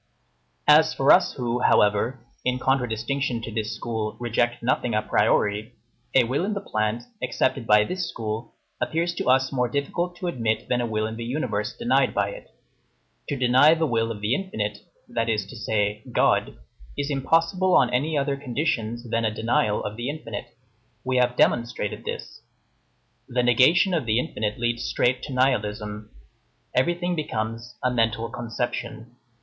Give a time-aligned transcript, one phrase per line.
[0.67, 5.75] As for us, who, however, in contradistinction to this school, reject nothing a priori,
[6.15, 10.25] a will in the plant, accepted by this school, appears to us more difficult to
[10.25, 12.49] admit than a will in the universe denied by it.
[13.29, 16.57] To deny the will of the infinite, that is to say, God,
[16.97, 20.57] is impossible on any other conditions than a denial of the infinite.
[21.03, 22.41] We have demonstrated this.
[23.27, 26.09] The negation of the infinite leads straight to nihilism.
[26.73, 29.15] Everything becomes "a mental conception."